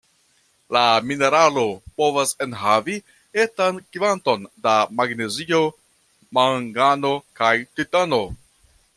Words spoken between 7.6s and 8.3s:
titano.